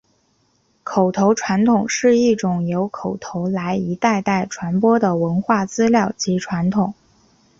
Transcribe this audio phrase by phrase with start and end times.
[0.83, 6.95] 口头传统是一种由口头来一代代传播的文化资料及传统。